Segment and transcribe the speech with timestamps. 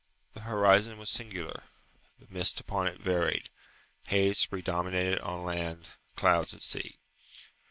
[0.33, 1.61] The horizon was singular.
[2.17, 3.51] The mist upon it varied.
[4.07, 6.97] Haze predominated on land, clouds at sea.